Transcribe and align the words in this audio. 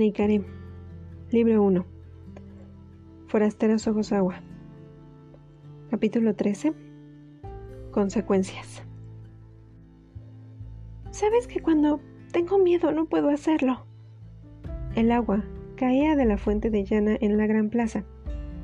Neikarim, 0.00 0.44
Libro 1.30 1.62
1. 1.62 1.84
Forasteros 3.26 3.86
Ojos 3.86 4.12
Agua. 4.12 4.40
Capítulo 5.90 6.34
13. 6.34 6.72
Consecuencias. 7.90 8.82
Sabes 11.10 11.46
que 11.46 11.60
cuando 11.60 12.00
tengo 12.32 12.56
miedo 12.56 12.92
no 12.92 13.04
puedo 13.04 13.28
hacerlo. 13.28 13.84
El 14.94 15.12
agua 15.12 15.44
caía 15.76 16.16
de 16.16 16.24
la 16.24 16.38
fuente 16.38 16.70
de 16.70 16.86
llana 16.86 17.18
en 17.20 17.36
la 17.36 17.46
gran 17.46 17.68
plaza, 17.68 18.04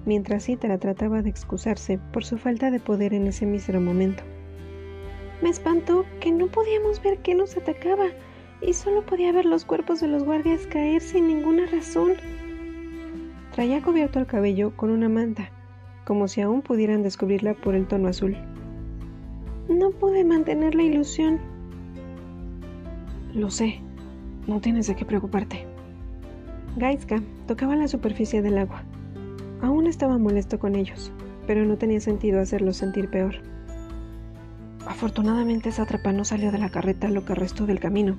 mientras 0.07 0.45
Cítara 0.45 0.79
trataba 0.79 1.21
de 1.21 1.29
excusarse 1.29 1.98
por 2.14 2.25
su 2.25 2.39
falta 2.39 2.71
de 2.71 2.80
poder 2.80 3.12
en 3.12 3.27
ese 3.27 3.45
mísero 3.45 3.82
momento. 3.82 4.23
Me 5.43 5.50
espantó 5.50 6.07
que 6.18 6.32
no 6.32 6.46
podíamos 6.46 7.03
ver 7.03 7.18
qué 7.18 7.34
nos 7.34 7.59
atacaba 7.59 8.07
y 8.61 8.73
solo 8.73 9.03
podía 9.05 9.33
ver 9.33 9.45
los 9.45 9.65
cuerpos 9.65 10.01
de 10.01 10.09
los 10.09 10.25
guardias 10.25 10.67
caer 10.67 11.01
sin 11.01 11.29
ninguna 11.29 11.67
razón. 11.67 12.13
Traía 13.53 13.82
cubierto 13.82 14.19
el 14.19 14.27
cabello 14.27 14.77
con 14.77 14.91
una 14.91 15.09
manta, 15.09 15.51
como 16.05 16.29
si 16.29 16.41
aún 16.41 16.63
pudieran 16.63 17.03
descubrirla 17.03 17.55
por 17.55 17.75
el 17.75 17.87
tono 17.87 18.09
azul. 18.09 18.37
No 19.69 19.91
pude 19.91 20.25
mantener 20.25 20.75
la 20.75 20.82
ilusión. 20.82 21.39
Lo 23.35 23.51
sé, 23.51 23.81
no 24.46 24.61
tienes 24.61 24.87
de 24.87 24.95
qué 24.95 25.04
preocuparte. 25.04 25.67
Gaiska 26.77 27.23
tocaba 27.46 27.77
la 27.77 27.89
superficie 27.89 28.43
del 28.43 28.59
agua. 28.59 28.82
Aún 29.63 29.87
estaba 29.87 30.18
molesto 30.18 30.59
con 30.59 30.77
ellos, 30.77 31.11
pero 31.46 31.65
no 31.65 31.77
tenía 31.77 32.01
sentido 32.01 32.41
hacerlos 32.41 32.77
sentir 32.77 33.09
peor. 33.11 33.37
Afortunadamente 34.87 35.70
esa 35.70 35.87
trapa 35.87 36.12
no 36.12 36.25
salió 36.25 36.53
de 36.53 36.59
la 36.59 36.69
carreta 36.69 37.09
lo 37.09 37.25
que 37.25 37.34
restó 37.34 37.67
del 37.67 37.81
camino, 37.81 38.17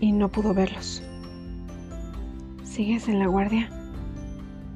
y 0.00 0.12
no 0.12 0.28
pudo 0.28 0.54
verlos. 0.54 1.02
¿Sigues 2.64 3.08
en 3.08 3.18
la 3.18 3.26
guardia? 3.26 3.70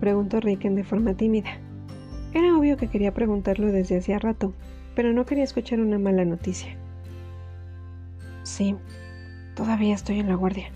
Preguntó 0.00 0.40
Riken 0.40 0.74
de 0.74 0.84
forma 0.84 1.14
tímida. 1.14 1.58
Era 2.34 2.56
obvio 2.56 2.76
que 2.76 2.88
quería 2.88 3.14
preguntarlo 3.14 3.70
desde 3.70 3.98
hacía 3.98 4.18
rato, 4.18 4.52
pero 4.94 5.12
no 5.12 5.26
quería 5.26 5.44
escuchar 5.44 5.80
una 5.80 5.98
mala 5.98 6.24
noticia. 6.24 6.76
Sí, 8.42 8.76
todavía 9.54 9.94
estoy 9.94 10.18
en 10.18 10.28
la 10.28 10.34
guardia. 10.34 10.70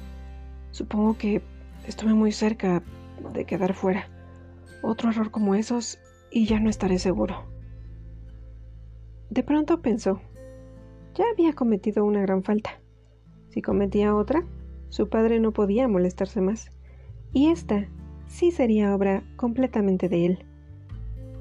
Supongo 0.71 1.19
que 1.19 1.43
estuve 1.87 2.15
muy 2.15 2.33
cerca 2.33 2.83
de 3.33 3.45
quedar 3.45 3.75
fuera. 3.75 4.09
Otro 4.83 5.11
error 5.11 5.31
como 5.31 5.55
esos 5.55 5.99
y 6.31 6.47
ya 6.47 6.61
no 6.61 6.71
estaré 6.71 6.99
seguro. 6.99 7.47
De 9.31 9.43
pronto 9.43 9.81
pensó, 9.83 10.21
ya 11.15 11.25
había 11.33 11.55
cometido 11.55 12.05
una 12.05 12.21
gran 12.21 12.45
falta. 12.45 12.79
Si 13.57 13.63
cometía 13.63 14.15
otra, 14.15 14.45
su 14.91 15.09
padre 15.09 15.41
no 15.41 15.53
podía 15.53 15.89
molestarse 15.89 16.43
más. 16.43 16.71
Y 17.33 17.49
esta 17.49 17.89
sí 18.27 18.51
sería 18.51 18.95
obra 18.95 19.23
completamente 19.37 20.11
de 20.11 20.27
él. 20.27 20.45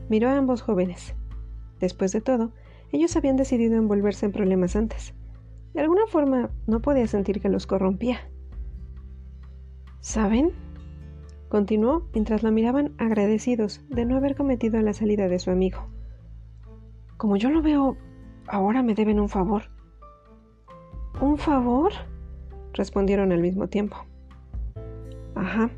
Miró 0.08 0.30
a 0.30 0.38
ambos 0.38 0.62
jóvenes. 0.62 1.14
Después 1.82 2.14
de 2.14 2.22
todo, 2.22 2.54
ellos 2.94 3.18
habían 3.18 3.36
decidido 3.36 3.76
envolverse 3.76 4.26
en 4.26 4.32
problemas 4.32 4.78
antes. 4.78 5.14
De 5.74 5.82
alguna 5.82 6.08
forma, 6.08 6.52
no 6.68 6.82
podía 6.82 7.06
sentir 7.06 7.42
que 7.42 7.50
los 7.50 7.68
corrompía. 7.68 8.20
¿Saben? 10.00 10.54
Continuó 11.50 12.08
mientras 12.14 12.44
lo 12.44 12.52
miraban 12.54 12.94
agradecidos 12.98 13.84
de 13.90 14.06
no 14.06 14.16
haber 14.16 14.38
cometido 14.38 14.80
la 14.80 14.94
salida 14.94 15.28
de 15.28 15.40
su 15.40 15.52
amigo. 15.52 15.90
Como 17.18 17.36
yo 17.36 17.50
lo 17.50 17.62
veo, 17.62 17.98
ahora 18.48 18.84
me 18.84 18.96
deben 18.96 19.20
un 19.20 19.28
favor. 19.28 19.64
¿Un 21.22 21.38
favor? 21.38 21.94
respondieron 22.74 23.32
al 23.32 23.40
mismo 23.40 23.68
tiempo. 23.68 23.96
Ajá, 25.34 25.70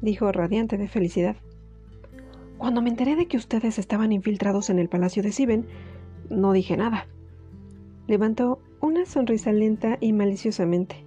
dijo 0.00 0.32
radiante 0.32 0.78
de 0.78 0.88
felicidad. 0.88 1.36
Cuando 2.56 2.80
me 2.80 2.88
enteré 2.88 3.14
de 3.14 3.26
que 3.26 3.36
ustedes 3.36 3.78
estaban 3.78 4.10
infiltrados 4.10 4.70
en 4.70 4.78
el 4.78 4.88
palacio 4.88 5.22
de 5.22 5.32
Siben, 5.32 5.66
no 6.30 6.52
dije 6.52 6.78
nada. 6.78 7.06
Levantó 8.06 8.58
una 8.80 9.04
sonrisa 9.04 9.52
lenta 9.52 9.98
y 10.00 10.14
maliciosamente. 10.14 11.04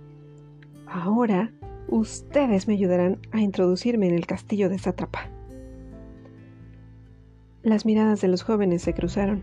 Ahora 0.86 1.52
ustedes 1.88 2.68
me 2.68 2.76
ayudarán 2.76 3.20
a 3.32 3.42
introducirme 3.42 4.08
en 4.08 4.14
el 4.14 4.28
castillo 4.28 4.70
de 4.70 4.78
Sátrapa. 4.78 5.32
Las 7.64 7.88
miradas 7.88 8.22
de 8.22 8.28
los 8.28 8.44
jóvenes 8.44 8.84
se 8.84 8.94
cruzaron. 8.94 9.42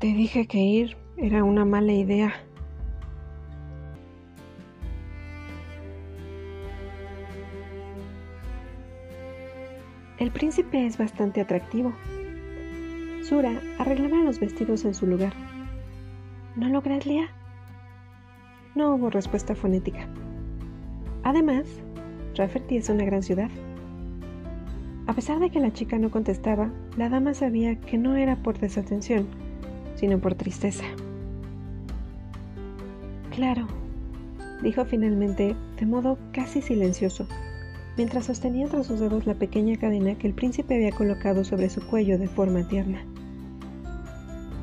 Te 0.00 0.08
dije 0.08 0.48
que 0.48 0.58
ir 0.58 1.03
era 1.16 1.44
una 1.44 1.64
mala 1.64 1.92
idea. 1.92 2.32
El 10.18 10.30
príncipe 10.30 10.86
es 10.86 10.98
bastante 10.98 11.40
atractivo. 11.40 11.92
Sura 13.22 13.60
arreglaba 13.78 14.22
los 14.22 14.38
vestidos 14.40 14.84
en 14.84 14.94
su 14.94 15.06
lugar. 15.06 15.32
¿No 16.56 16.68
lo 16.68 16.82
crees, 16.82 17.06
Lea? 17.06 17.28
No 18.74 18.94
hubo 18.94 19.10
respuesta 19.10 19.54
fonética. 19.54 20.06
Además, 21.22 21.66
Rafferty 22.36 22.76
es 22.76 22.88
una 22.88 23.04
gran 23.04 23.22
ciudad. 23.22 23.50
A 25.06 25.12
pesar 25.12 25.38
de 25.38 25.50
que 25.50 25.60
la 25.60 25.72
chica 25.72 25.98
no 25.98 26.10
contestaba, 26.10 26.70
la 26.96 27.08
dama 27.08 27.34
sabía 27.34 27.78
que 27.80 27.98
no 27.98 28.16
era 28.16 28.36
por 28.36 28.58
desatención, 28.58 29.26
sino 29.96 30.18
por 30.18 30.34
tristeza. 30.34 30.84
Claro, 33.34 33.66
dijo 34.62 34.84
finalmente 34.84 35.56
de 35.76 35.86
modo 35.86 36.18
casi 36.32 36.62
silencioso, 36.62 37.26
mientras 37.96 38.26
sostenía 38.26 38.66
entre 38.66 38.84
sus 38.84 39.00
dedos 39.00 39.26
la 39.26 39.34
pequeña 39.34 39.76
cadena 39.76 40.14
que 40.14 40.28
el 40.28 40.34
príncipe 40.34 40.76
había 40.76 40.92
colocado 40.92 41.42
sobre 41.42 41.68
su 41.68 41.84
cuello 41.84 42.16
de 42.16 42.28
forma 42.28 42.68
tierna. 42.68 43.04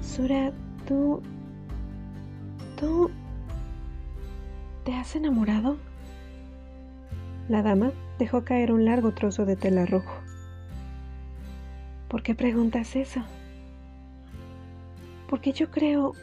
Sura, 0.02 0.54
tú... 0.88 1.22
¿Tú... 2.80 3.12
¿Te 4.86 4.94
has 4.94 5.18
enamorado? 5.18 5.76
La 7.50 7.64
dama 7.64 7.92
dejó 8.20 8.46
caer 8.46 8.72
un 8.72 8.86
largo 8.86 9.12
trozo 9.12 9.46
de 9.46 9.58
tela 9.58 9.86
rojo. 9.86 10.14
¿Por 12.08 12.24
qué 12.24 12.36
preguntas 12.36 12.96
eso? 12.96 13.22
Porque 15.28 15.52
yo 15.52 15.70
creo 15.72 16.14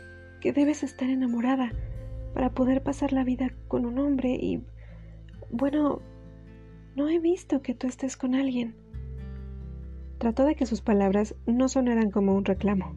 que 0.40 0.54
debes 0.54 0.82
estar 0.82 1.10
enamorada 1.10 1.72
para 2.34 2.50
poder 2.50 2.82
pasar 2.82 3.12
la 3.12 3.24
vida 3.24 3.52
con 3.68 3.86
un 3.86 3.98
hombre 3.98 4.30
y... 4.30 4.62
Bueno, 5.50 6.00
no 6.94 7.08
he 7.08 7.18
visto 7.18 7.62
que 7.62 7.74
tú 7.74 7.86
estés 7.86 8.16
con 8.16 8.34
alguien. 8.34 8.74
Trató 10.18 10.44
de 10.44 10.56
que 10.56 10.66
sus 10.66 10.80
palabras 10.80 11.34
no 11.46 11.68
sonaran 11.68 12.10
como 12.10 12.34
un 12.34 12.44
reclamo. 12.44 12.94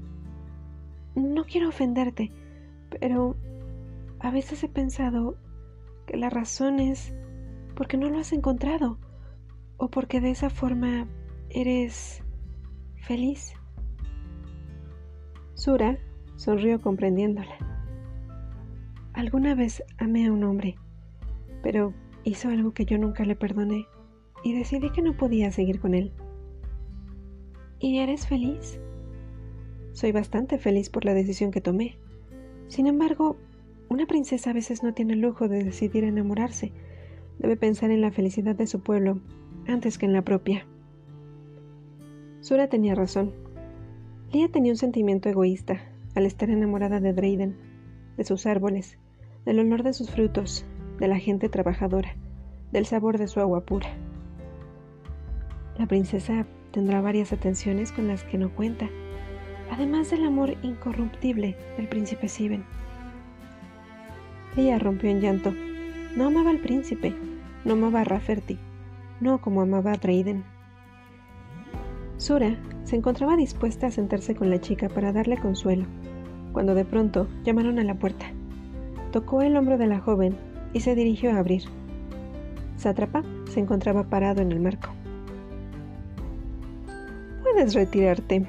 No 1.15 1.45
quiero 1.45 1.69
ofenderte, 1.69 2.31
pero 2.89 3.35
a 4.19 4.31
veces 4.31 4.63
he 4.63 4.69
pensado 4.69 5.37
que 6.07 6.17
la 6.17 6.29
razón 6.29 6.79
es 6.79 7.13
porque 7.75 7.97
no 7.97 8.09
lo 8.09 8.19
has 8.19 8.33
encontrado 8.33 8.97
o 9.77 9.89
porque 9.89 10.19
de 10.19 10.31
esa 10.31 10.49
forma 10.49 11.07
eres 11.49 12.23
feliz. 12.95 13.53
Sura 15.53 15.97
sonrió 16.35 16.81
comprendiéndola. 16.81 17.70
Alguna 19.13 19.55
vez 19.55 19.83
amé 19.97 20.25
a 20.25 20.31
un 20.31 20.43
hombre, 20.43 20.75
pero 21.61 21.93
hizo 22.23 22.49
algo 22.49 22.73
que 22.73 22.85
yo 22.85 22.97
nunca 22.97 23.25
le 23.25 23.35
perdoné 23.35 23.85
y 24.43 24.53
decidí 24.53 24.89
que 24.89 25.01
no 25.01 25.17
podía 25.17 25.51
seguir 25.51 25.79
con 25.79 25.93
él. 25.93 26.13
¿Y 27.79 27.99
eres 27.99 28.25
feliz? 28.25 28.79
Soy 29.91 30.11
bastante 30.11 30.57
feliz 30.57 30.89
por 30.89 31.03
la 31.03 31.13
decisión 31.13 31.51
que 31.51 31.61
tomé. 31.61 31.97
Sin 32.67 32.87
embargo, 32.87 33.35
una 33.89 34.05
princesa 34.05 34.51
a 34.51 34.53
veces 34.53 34.83
no 34.83 34.93
tiene 34.93 35.13
el 35.13 35.19
lujo 35.19 35.49
de 35.49 35.63
decidir 35.63 36.05
enamorarse. 36.05 36.71
Debe 37.37 37.57
pensar 37.57 37.91
en 37.91 37.99
la 37.99 38.11
felicidad 38.11 38.55
de 38.55 38.67
su 38.67 38.81
pueblo 38.81 39.19
antes 39.67 39.97
que 39.97 40.05
en 40.05 40.13
la 40.13 40.21
propia. 40.21 40.65
Sura 42.39 42.69
tenía 42.69 42.95
razón. 42.95 43.33
Lia 44.31 44.47
tenía 44.47 44.71
un 44.71 44.77
sentimiento 44.77 45.27
egoísta 45.27 45.81
al 46.15 46.25
estar 46.25 46.49
enamorada 46.49 47.01
de 47.01 47.11
Drayden, 47.11 47.57
de 48.15 48.23
sus 48.23 48.45
árboles, 48.45 48.97
del 49.45 49.59
olor 49.59 49.83
de 49.83 49.93
sus 49.93 50.09
frutos, 50.11 50.65
de 50.99 51.07
la 51.07 51.17
gente 51.17 51.49
trabajadora, 51.49 52.15
del 52.71 52.85
sabor 52.85 53.17
de 53.17 53.27
su 53.27 53.39
agua 53.39 53.65
pura. 53.65 53.89
La 55.77 55.87
princesa 55.87 56.45
tendrá 56.71 57.01
varias 57.01 57.33
atenciones 57.33 57.91
con 57.91 58.07
las 58.07 58.23
que 58.23 58.37
no 58.37 58.53
cuenta, 58.53 58.89
además 59.71 60.11
del 60.11 60.25
amor 60.25 60.55
incorruptible 60.61 61.57
del 61.77 61.87
príncipe 61.87 62.27
Siben. 62.27 62.63
Ella 64.57 64.79
rompió 64.79 65.09
en 65.09 65.21
llanto. 65.21 65.53
No 66.15 66.27
amaba 66.27 66.49
al 66.49 66.59
príncipe, 66.59 67.15
no 67.63 67.73
amaba 67.73 68.01
a 68.01 68.03
Rafferty, 68.03 68.59
no 69.21 69.39
como 69.39 69.61
amaba 69.61 69.93
a 69.93 69.97
Drayden. 69.97 70.43
Sura 72.17 72.57
se 72.83 72.97
encontraba 72.97 73.37
dispuesta 73.37 73.87
a 73.87 73.91
sentarse 73.91 74.35
con 74.35 74.49
la 74.49 74.59
chica 74.59 74.89
para 74.89 75.13
darle 75.13 75.37
consuelo, 75.37 75.85
cuando 76.51 76.75
de 76.75 76.83
pronto 76.83 77.27
llamaron 77.43 77.79
a 77.79 77.83
la 77.83 77.95
puerta. 77.95 78.25
Tocó 79.11 79.41
el 79.41 79.57
hombro 79.57 79.77
de 79.77 79.87
la 79.87 79.99
joven 79.99 80.37
y 80.73 80.79
se 80.79 80.95
dirigió 80.95 81.31
a 81.31 81.39
abrir. 81.39 81.63
Sátrapa 82.77 83.23
se 83.49 83.59
encontraba 83.59 84.03
parado 84.05 84.41
en 84.41 84.53
el 84.53 84.61
marco. 84.61 84.89
Puedes 87.43 87.73
retirarte, 87.73 88.45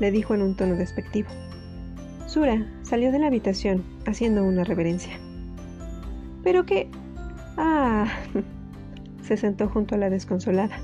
le 0.00 0.10
dijo 0.10 0.34
en 0.34 0.42
un 0.42 0.56
tono 0.56 0.74
despectivo. 0.74 1.28
Sura 2.26 2.66
salió 2.82 3.12
de 3.12 3.20
la 3.20 3.28
habitación 3.28 3.84
haciendo 4.04 4.42
una 4.42 4.64
reverencia. 4.64 5.16
¿Pero 6.42 6.66
qué? 6.66 6.90
Ah, 7.56 8.08
se 9.22 9.36
sentó 9.36 9.68
junto 9.68 9.94
a 9.94 9.98
la 9.98 10.10
desconsolada. 10.10 10.76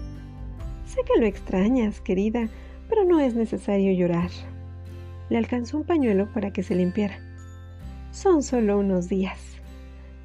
Sé 0.87 1.01
que 1.05 1.21
lo 1.21 1.27
extrañas, 1.27 2.01
querida, 2.01 2.49
pero 2.89 3.05
no 3.05 3.19
es 3.19 3.35
necesario 3.35 3.93
llorar. 3.93 4.31
Le 5.29 5.39
alcanzó 5.39 5.79
un 5.79 5.85
pañuelo 5.85 6.33
para 6.33 6.53
que 6.53 6.63
se 6.63 6.77
limpiara. 6.77 7.30
Son 8.11 8.43
solo 8.43 8.79
unos 8.79 9.09
días. 9.09 9.39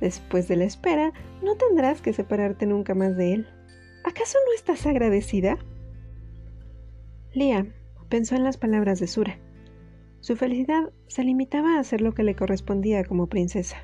Después 0.02 0.48
de 0.48 0.58
la 0.58 0.66
espera, 0.66 1.14
no 1.44 1.56
tendrás 1.56 2.02
que 2.02 2.14
separarte 2.14 2.66
nunca 2.66 2.96
más 2.96 3.16
de 3.16 3.34
él. 3.34 3.48
¿Acaso 4.04 4.38
no 4.46 4.54
estás 4.56 4.86
agradecida? 4.86 5.58
Lía 7.34 7.68
pensó 8.10 8.36
en 8.36 8.44
las 8.44 8.58
palabras 8.58 9.00
de 9.00 9.08
Sura. 9.08 9.38
Su 10.20 10.36
felicidad 10.36 10.92
se 11.08 11.24
limitaba 11.24 11.76
a 11.76 11.80
hacer 11.80 12.02
lo 12.02 12.14
que 12.14 12.24
le 12.24 12.36
correspondía 12.36 13.04
como 13.04 13.28
princesa. 13.28 13.78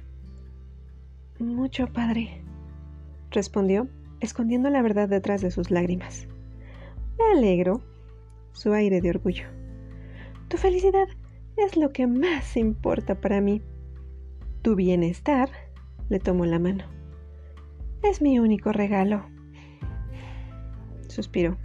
Mucho, 1.39 1.87
padre, 1.87 2.43
respondió, 3.31 3.87
escondiendo 4.19 4.69
la 4.69 4.81
verdad 4.81 5.09
detrás 5.09 5.41
de 5.41 5.51
sus 5.51 5.71
lágrimas. 5.71 6.27
Me 7.17 7.37
alegro, 7.37 7.81
su 8.53 8.73
aire 8.73 9.01
de 9.01 9.09
orgullo. 9.09 9.45
Tu 10.47 10.57
felicidad 10.57 11.07
es 11.57 11.77
lo 11.77 11.91
que 11.91 12.07
más 12.07 12.57
importa 12.57 13.19
para 13.19 13.41
mí. 13.41 13.61
Tu 14.61 14.75
bienestar, 14.75 15.49
le 16.09 16.19
tomó 16.19 16.45
la 16.45 16.59
mano. 16.59 16.83
Es 18.03 18.21
mi 18.21 18.37
único 18.37 18.71
regalo. 18.71 19.25
Suspiró. 21.07 21.57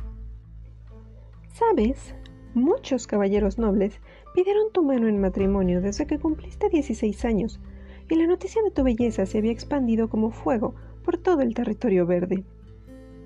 Sabes, 1.52 2.14
muchos 2.54 3.06
caballeros 3.06 3.58
nobles 3.58 4.00
pidieron 4.34 4.72
tu 4.72 4.82
mano 4.82 5.08
en 5.08 5.20
matrimonio 5.20 5.82
desde 5.82 6.06
que 6.06 6.19
cumpliste 6.19 6.70
16 6.70 7.25
años, 7.26 7.60
y 8.08 8.14
la 8.14 8.26
noticia 8.26 8.62
de 8.62 8.70
tu 8.70 8.82
belleza 8.82 9.26
se 9.26 9.38
había 9.38 9.52
expandido 9.52 10.08
como 10.08 10.31
fuego 10.31 10.75
por 11.04 11.19
todo 11.19 11.43
el 11.43 11.52
territorio 11.52 12.06
verde. 12.06 12.44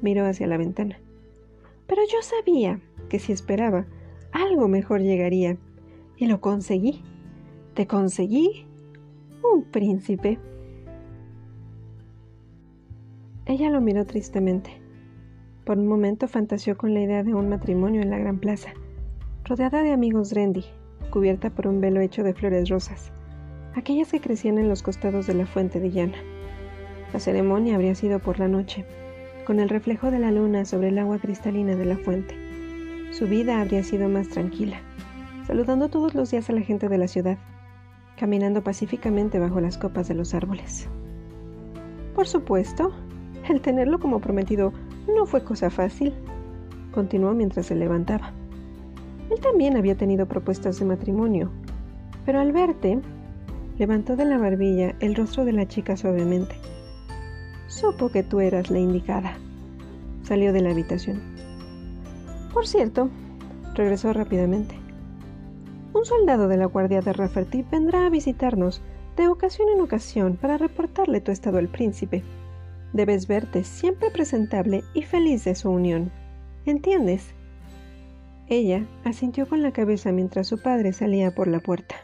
Miró 0.02 0.26
hacia 0.26 0.48
la 0.48 0.56
ventana. 0.56 0.98
Pero 1.86 2.02
yo 2.10 2.22
sabía 2.22 2.80
que 3.08 3.20
si 3.20 3.32
esperaba, 3.32 3.86
algo 4.32 4.66
mejor 4.66 5.00
llegaría. 5.00 5.58
Y 6.16 6.26
lo 6.26 6.40
conseguí. 6.40 7.02
Te 7.74 7.86
conseguí 7.86 8.66
un 9.42 9.64
príncipe. 9.64 10.38
Ella 13.46 13.70
lo 13.70 13.80
miró 13.80 14.04
tristemente. 14.06 14.70
Por 15.64 15.78
un 15.78 15.88
momento 15.88 16.28
fantaseó 16.28 16.76
con 16.76 16.94
la 16.94 17.00
idea 17.00 17.22
de 17.22 17.34
un 17.34 17.48
matrimonio 17.48 18.02
en 18.02 18.10
la 18.10 18.18
gran 18.18 18.38
plaza, 18.38 18.72
rodeada 19.44 19.82
de 19.82 19.92
amigos 19.92 20.30
Drendy, 20.30 20.64
cubierta 21.10 21.50
por 21.50 21.66
un 21.66 21.80
velo 21.80 22.00
hecho 22.00 22.22
de 22.22 22.34
flores 22.34 22.68
rosas, 22.68 23.12
aquellas 23.74 24.10
que 24.10 24.20
crecían 24.20 24.58
en 24.58 24.68
los 24.68 24.82
costados 24.82 25.26
de 25.26 25.34
la 25.34 25.46
fuente 25.46 25.80
de 25.80 25.90
llana. 25.90 26.18
La 27.12 27.20
ceremonia 27.20 27.74
habría 27.74 27.94
sido 27.94 28.20
por 28.20 28.38
la 28.38 28.48
noche, 28.48 28.84
con 29.46 29.58
el 29.58 29.68
reflejo 29.68 30.10
de 30.10 30.20
la 30.20 30.30
luna 30.30 30.64
sobre 30.64 30.88
el 30.88 30.98
agua 30.98 31.18
cristalina 31.18 31.74
de 31.74 31.84
la 31.84 31.96
fuente. 31.96 32.34
Su 33.10 33.26
vida 33.26 33.60
habría 33.60 33.82
sido 33.82 34.08
más 34.08 34.28
tranquila, 34.28 34.80
saludando 35.46 35.88
todos 35.88 36.14
los 36.14 36.30
días 36.30 36.48
a 36.48 36.52
la 36.52 36.60
gente 36.60 36.88
de 36.88 36.98
la 36.98 37.08
ciudad, 37.08 37.38
caminando 38.20 38.62
pacíficamente 38.62 39.38
bajo 39.38 39.62
las 39.62 39.78
copas 39.78 40.06
de 40.06 40.12
los 40.12 40.34
árboles. 40.34 40.86
Por 42.14 42.28
supuesto, 42.28 42.92
el 43.48 43.62
tenerlo 43.62 43.98
como 43.98 44.20
prometido 44.20 44.74
no 45.16 45.24
fue 45.24 45.42
cosa 45.42 45.70
fácil, 45.70 46.12
continuó 46.92 47.32
mientras 47.32 47.64
se 47.64 47.74
levantaba. 47.74 48.32
Él 49.30 49.40
también 49.40 49.74
había 49.78 49.94
tenido 49.94 50.26
propuestas 50.26 50.78
de 50.78 50.84
matrimonio, 50.84 51.50
pero 52.26 52.40
al 52.40 52.52
verte, 52.52 53.00
levantó 53.78 54.16
de 54.16 54.26
la 54.26 54.36
barbilla 54.36 54.94
el 55.00 55.14
rostro 55.14 55.46
de 55.46 55.54
la 55.54 55.66
chica 55.66 55.96
suavemente. 55.96 56.56
Supo 57.68 58.10
que 58.10 58.22
tú 58.22 58.40
eras 58.40 58.70
la 58.70 58.80
indicada. 58.80 59.38
Salió 60.24 60.52
de 60.52 60.60
la 60.60 60.72
habitación. 60.72 61.22
Por 62.52 62.66
cierto, 62.66 63.08
regresó 63.74 64.12
rápidamente. 64.12 64.79
Un 65.92 66.04
soldado 66.04 66.46
de 66.46 66.56
la 66.56 66.66
guardia 66.66 67.00
de 67.00 67.12
Rafferty 67.12 67.64
vendrá 67.70 68.06
a 68.06 68.10
visitarnos 68.10 68.80
de 69.16 69.26
ocasión 69.26 69.68
en 69.74 69.80
ocasión 69.80 70.36
para 70.36 70.56
reportarle 70.56 71.20
tu 71.20 71.32
estado 71.32 71.58
al 71.58 71.68
príncipe. 71.68 72.22
Debes 72.92 73.26
verte 73.26 73.64
siempre 73.64 74.10
presentable 74.10 74.84
y 74.94 75.02
feliz 75.02 75.44
de 75.44 75.54
su 75.54 75.70
unión. 75.70 76.12
¿Entiendes? 76.64 77.34
Ella 78.46 78.86
asintió 79.04 79.48
con 79.48 79.62
la 79.62 79.72
cabeza 79.72 80.12
mientras 80.12 80.46
su 80.46 80.62
padre 80.62 80.92
salía 80.92 81.34
por 81.34 81.48
la 81.48 81.60
puerta. 81.60 81.96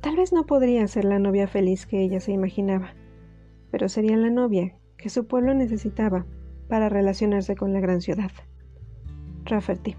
Tal 0.00 0.16
vez 0.16 0.32
no 0.32 0.46
podría 0.46 0.86
ser 0.86 1.04
la 1.04 1.18
novia 1.18 1.48
feliz 1.48 1.86
que 1.86 2.02
ella 2.02 2.20
se 2.20 2.32
imaginaba, 2.32 2.94
pero 3.70 3.88
sería 3.88 4.16
la 4.16 4.30
novia 4.30 4.76
que 4.96 5.08
su 5.08 5.26
pueblo 5.26 5.54
necesitaba 5.54 6.26
para 6.68 6.88
relacionarse 6.88 7.56
con 7.56 7.72
la 7.72 7.80
gran 7.80 8.00
ciudad. 8.00 8.30
Rafferty. 9.44 9.96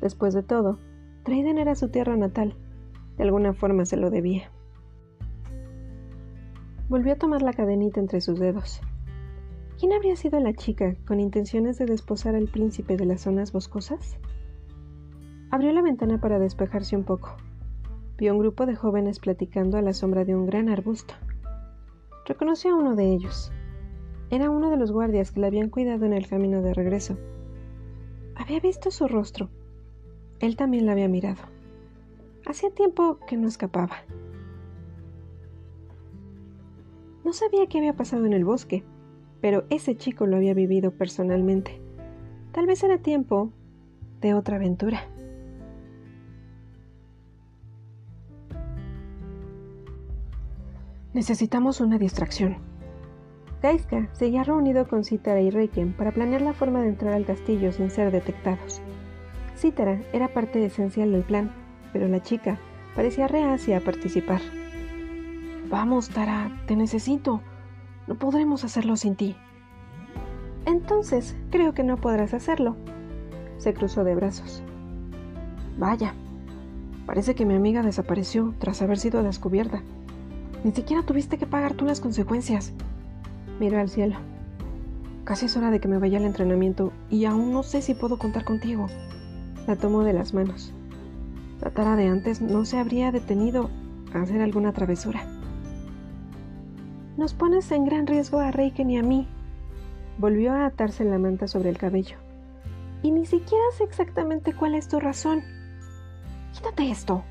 Después 0.00 0.34
de 0.34 0.42
todo, 0.42 0.78
Dryden 1.24 1.58
era 1.58 1.74
su 1.74 1.88
tierra 1.88 2.16
natal. 2.16 2.54
De 3.16 3.24
alguna 3.24 3.52
forma 3.52 3.84
se 3.84 3.96
lo 3.96 4.10
debía. 4.10 4.50
Volvió 6.88 7.12
a 7.12 7.16
tomar 7.16 7.42
la 7.42 7.52
cadenita 7.52 8.00
entre 8.00 8.20
sus 8.20 8.40
dedos. 8.40 8.80
¿Quién 9.78 9.92
habría 9.92 10.16
sido 10.16 10.40
la 10.40 10.52
chica 10.54 10.96
con 11.06 11.20
intenciones 11.20 11.78
de 11.78 11.86
desposar 11.86 12.34
al 12.34 12.48
príncipe 12.48 12.96
de 12.96 13.06
las 13.06 13.22
zonas 13.22 13.52
boscosas? 13.52 14.18
Abrió 15.50 15.72
la 15.72 15.82
ventana 15.82 16.20
para 16.20 16.38
despejarse 16.38 16.96
un 16.96 17.04
poco. 17.04 17.36
Vio 18.18 18.32
un 18.32 18.38
grupo 18.38 18.66
de 18.66 18.76
jóvenes 18.76 19.20
platicando 19.20 19.78
a 19.78 19.82
la 19.82 19.92
sombra 19.94 20.24
de 20.24 20.34
un 20.34 20.46
gran 20.46 20.68
arbusto. 20.68 21.14
Reconoció 22.26 22.72
a 22.72 22.76
uno 22.76 22.94
de 22.94 23.12
ellos. 23.12 23.52
Era 24.30 24.50
uno 24.50 24.70
de 24.70 24.76
los 24.76 24.92
guardias 24.92 25.32
que 25.32 25.40
la 25.40 25.48
habían 25.48 25.70
cuidado 25.70 26.06
en 26.06 26.12
el 26.12 26.28
camino 26.28 26.62
de 26.62 26.74
regreso. 26.74 27.16
Había 28.36 28.60
visto 28.60 28.90
su 28.90 29.08
rostro. 29.08 29.48
Él 30.40 30.56
también 30.56 30.86
la 30.86 30.92
había 30.92 31.08
mirado. 31.08 31.42
Hacía 32.46 32.70
tiempo 32.70 33.18
que 33.26 33.36
no 33.36 33.46
escapaba. 33.46 33.98
No 37.24 37.32
sabía 37.32 37.66
qué 37.66 37.78
había 37.78 37.94
pasado 37.94 38.26
en 38.26 38.32
el 38.32 38.44
bosque, 38.44 38.82
pero 39.40 39.64
ese 39.70 39.96
chico 39.96 40.26
lo 40.26 40.36
había 40.36 40.54
vivido 40.54 40.90
personalmente. 40.90 41.80
Tal 42.52 42.66
vez 42.66 42.82
era 42.82 42.98
tiempo 42.98 43.52
de 44.20 44.34
otra 44.34 44.56
aventura. 44.56 45.06
Necesitamos 51.12 51.80
una 51.80 51.98
distracción, 51.98 52.56
Gaiska 53.62 54.08
seguía 54.12 54.42
reunido 54.42 54.88
con 54.88 55.04
Cítara 55.04 55.40
y 55.42 55.50
Reiken 55.50 55.92
para 55.92 56.12
planear 56.12 56.40
la 56.40 56.54
forma 56.54 56.80
de 56.80 56.88
entrar 56.88 57.12
al 57.12 57.26
castillo 57.26 57.72
sin 57.72 57.90
ser 57.90 58.10
detectados. 58.10 58.80
Cítara 59.60 60.00
era 60.14 60.28
parte 60.28 60.64
esencial 60.64 61.12
del 61.12 61.22
plan, 61.22 61.50
pero 61.92 62.08
la 62.08 62.22
chica 62.22 62.58
parecía 62.96 63.28
reacia 63.28 63.76
a 63.76 63.80
participar. 63.80 64.40
Vamos, 65.68 66.08
Tara, 66.08 66.50
te 66.66 66.76
necesito. 66.76 67.42
No 68.06 68.14
podremos 68.14 68.64
hacerlo 68.64 68.96
sin 68.96 69.16
ti. 69.16 69.36
Entonces, 70.64 71.36
creo 71.50 71.74
que 71.74 71.82
no 71.82 71.98
podrás 71.98 72.32
hacerlo. 72.32 72.74
Se 73.58 73.74
cruzó 73.74 74.02
de 74.02 74.14
brazos. 74.14 74.62
Vaya, 75.76 76.14
parece 77.04 77.34
que 77.34 77.44
mi 77.44 77.54
amiga 77.54 77.82
desapareció 77.82 78.54
tras 78.60 78.80
haber 78.80 78.96
sido 78.96 79.22
descubierta. 79.22 79.82
Ni 80.64 80.72
siquiera 80.72 81.02
tuviste 81.02 81.36
que 81.36 81.46
pagar 81.46 81.74
tú 81.74 81.84
las 81.84 82.00
consecuencias. 82.00 82.72
Miró 83.60 83.78
al 83.78 83.90
cielo. 83.90 84.16
Casi 85.24 85.46
es 85.46 85.56
hora 85.58 85.70
de 85.70 85.80
que 85.80 85.88
me 85.88 85.98
vaya 85.98 86.16
al 86.16 86.24
entrenamiento 86.24 86.94
y 87.10 87.26
aún 87.26 87.52
no 87.52 87.62
sé 87.62 87.82
si 87.82 87.92
puedo 87.92 88.16
contar 88.18 88.44
contigo. 88.44 88.86
La 89.66 89.76
tomó 89.76 90.02
de 90.02 90.12
las 90.12 90.34
manos. 90.34 90.72
La 91.60 91.70
tara 91.70 91.96
de 91.96 92.06
antes 92.06 92.40
no 92.40 92.64
se 92.64 92.78
habría 92.78 93.12
detenido 93.12 93.70
a 94.14 94.22
hacer 94.22 94.40
alguna 94.40 94.72
travesura. 94.72 95.22
Nos 97.16 97.34
pones 97.34 97.70
en 97.70 97.84
gran 97.84 98.06
riesgo 98.06 98.38
a 98.38 98.50
Reiken 98.50 98.90
y 98.90 98.98
a 98.98 99.02
mí. 99.02 99.28
Volvió 100.18 100.52
a 100.52 100.66
atarse 100.66 101.04
la 101.04 101.18
manta 101.18 101.48
sobre 101.48 101.68
el 101.68 101.78
cabello. 101.78 102.16
Y 103.02 103.10
ni 103.10 103.26
siquiera 103.26 103.64
sé 103.76 103.84
exactamente 103.84 104.54
cuál 104.54 104.74
es 104.74 104.88
tu 104.88 105.00
razón. 105.00 105.42
Quítate 106.52 106.90
esto. 106.90 107.24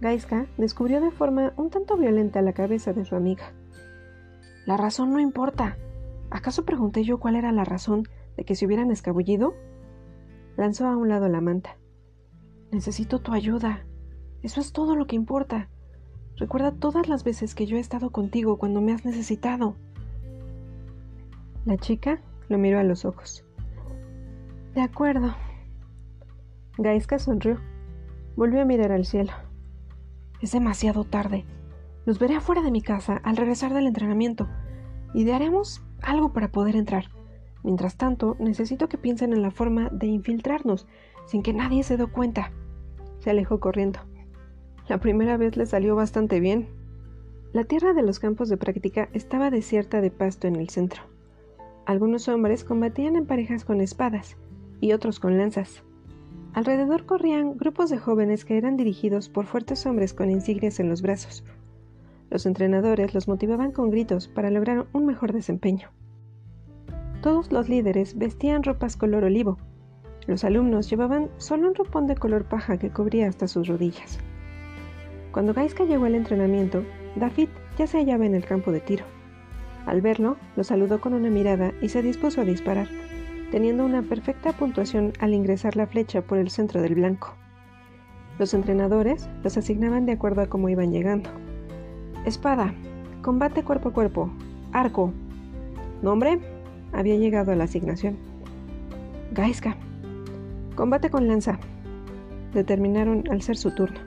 Gaiska 0.00 0.46
descubrió 0.58 1.00
de 1.00 1.10
forma 1.10 1.52
un 1.56 1.70
tanto 1.70 1.96
violenta 1.96 2.42
la 2.42 2.52
cabeza 2.52 2.92
de 2.92 3.04
su 3.04 3.16
amiga. 3.16 3.52
La 4.66 4.76
razón 4.76 5.12
no 5.12 5.20
importa. 5.20 5.76
¿Acaso 6.30 6.64
pregunté 6.64 7.04
yo 7.04 7.18
cuál 7.18 7.36
era 7.36 7.52
la 7.52 7.64
razón 7.64 8.08
de 8.36 8.44
que 8.44 8.54
se 8.54 8.66
hubieran 8.66 8.90
escabullido? 8.90 9.54
Lanzó 10.56 10.86
a 10.86 10.96
un 10.96 11.08
lado 11.08 11.28
la 11.28 11.40
manta. 11.40 11.76
Necesito 12.72 13.20
tu 13.20 13.32
ayuda. 13.32 13.84
Eso 14.42 14.60
es 14.60 14.72
todo 14.72 14.96
lo 14.96 15.06
que 15.06 15.16
importa. 15.16 15.68
Recuerda 16.36 16.72
todas 16.72 17.08
las 17.08 17.24
veces 17.24 17.54
que 17.54 17.66
yo 17.66 17.76
he 17.76 17.80
estado 17.80 18.10
contigo 18.10 18.58
cuando 18.58 18.80
me 18.80 18.92
has 18.92 19.04
necesitado. 19.04 19.76
La 21.64 21.76
chica 21.76 22.20
lo 22.48 22.58
miró 22.58 22.78
a 22.78 22.84
los 22.84 23.04
ojos. 23.04 23.44
De 24.74 24.80
acuerdo. 24.80 25.34
Gaiska 26.78 27.18
sonrió. 27.18 27.58
Volvió 28.36 28.60
a 28.60 28.66
mirar 28.66 28.92
al 28.92 29.06
cielo. 29.06 29.32
Es 30.42 30.52
demasiado 30.52 31.04
tarde. 31.04 31.44
Los 32.04 32.18
veré 32.18 32.36
afuera 32.36 32.62
de 32.62 32.70
mi 32.70 32.82
casa 32.82 33.20
al 33.24 33.36
regresar 33.36 33.74
del 33.74 33.86
entrenamiento. 33.86 34.48
Idearemos 35.14 35.82
algo 36.02 36.32
para 36.32 36.52
poder 36.52 36.76
entrar. 36.76 37.15
Mientras 37.66 37.96
tanto, 37.96 38.36
necesito 38.38 38.88
que 38.88 38.96
piensen 38.96 39.32
en 39.32 39.42
la 39.42 39.50
forma 39.50 39.88
de 39.90 40.06
infiltrarnos 40.06 40.86
sin 41.26 41.42
que 41.42 41.52
nadie 41.52 41.82
se 41.82 41.96
dé 41.96 42.06
cuenta. 42.06 42.52
Se 43.18 43.30
alejó 43.30 43.58
corriendo. 43.58 43.98
La 44.88 45.00
primera 45.00 45.36
vez 45.36 45.56
le 45.56 45.66
salió 45.66 45.96
bastante 45.96 46.38
bien. 46.38 46.68
La 47.52 47.64
tierra 47.64 47.92
de 47.92 48.04
los 48.04 48.20
campos 48.20 48.48
de 48.48 48.56
práctica 48.56 49.08
estaba 49.14 49.50
desierta 49.50 50.00
de 50.00 50.12
pasto 50.12 50.46
en 50.46 50.54
el 50.54 50.68
centro. 50.68 51.02
Algunos 51.86 52.28
hombres 52.28 52.62
combatían 52.62 53.16
en 53.16 53.26
parejas 53.26 53.64
con 53.64 53.80
espadas 53.80 54.36
y 54.80 54.92
otros 54.92 55.18
con 55.18 55.36
lanzas. 55.36 55.82
Alrededor 56.52 57.04
corrían 57.04 57.56
grupos 57.56 57.90
de 57.90 57.98
jóvenes 57.98 58.44
que 58.44 58.58
eran 58.58 58.76
dirigidos 58.76 59.28
por 59.28 59.46
fuertes 59.46 59.84
hombres 59.86 60.14
con 60.14 60.30
insignias 60.30 60.78
en 60.78 60.88
los 60.88 61.02
brazos. 61.02 61.42
Los 62.30 62.46
entrenadores 62.46 63.12
los 63.12 63.26
motivaban 63.26 63.72
con 63.72 63.90
gritos 63.90 64.28
para 64.28 64.50
lograr 64.50 64.86
un 64.92 65.04
mejor 65.04 65.32
desempeño. 65.32 65.90
Todos 67.26 67.50
los 67.50 67.68
líderes 67.68 68.16
vestían 68.16 68.62
ropas 68.62 68.96
color 68.96 69.24
olivo. 69.24 69.58
Los 70.28 70.44
alumnos 70.44 70.88
llevaban 70.88 71.28
solo 71.38 71.66
un 71.66 71.74
ropón 71.74 72.06
de 72.06 72.14
color 72.14 72.44
paja 72.44 72.78
que 72.78 72.90
cubría 72.90 73.26
hasta 73.26 73.48
sus 73.48 73.66
rodillas. 73.66 74.20
Cuando 75.32 75.52
Gaiska 75.52 75.82
llegó 75.82 76.04
al 76.04 76.14
entrenamiento, 76.14 76.84
David 77.16 77.48
ya 77.76 77.88
se 77.88 77.98
hallaba 77.98 78.26
en 78.26 78.36
el 78.36 78.44
campo 78.44 78.70
de 78.70 78.78
tiro. 78.78 79.04
Al 79.86 80.02
verlo, 80.02 80.36
lo 80.54 80.62
saludó 80.62 81.00
con 81.00 81.14
una 81.14 81.28
mirada 81.28 81.72
y 81.82 81.88
se 81.88 82.00
dispuso 82.00 82.42
a 82.42 82.44
disparar, 82.44 82.86
teniendo 83.50 83.84
una 83.84 84.02
perfecta 84.02 84.52
puntuación 84.52 85.12
al 85.18 85.34
ingresar 85.34 85.74
la 85.74 85.88
flecha 85.88 86.22
por 86.22 86.38
el 86.38 86.48
centro 86.48 86.80
del 86.80 86.94
blanco. 86.94 87.34
Los 88.38 88.54
entrenadores 88.54 89.28
los 89.42 89.56
asignaban 89.56 90.06
de 90.06 90.12
acuerdo 90.12 90.42
a 90.42 90.46
cómo 90.46 90.68
iban 90.68 90.92
llegando. 90.92 91.28
Espada, 92.24 92.72
combate 93.20 93.64
cuerpo 93.64 93.88
a 93.88 93.92
cuerpo, 93.92 94.30
arco. 94.70 95.12
Nombre, 96.02 96.38
había 96.96 97.16
llegado 97.16 97.52
a 97.52 97.56
la 97.56 97.64
asignación. 97.64 98.16
Gaiska. 99.32 99.76
Combate 100.74 101.10
con 101.10 101.28
lanza. 101.28 101.58
Determinaron 102.54 103.24
al 103.30 103.42
ser 103.42 103.56
su 103.56 103.70
turno. 103.72 104.00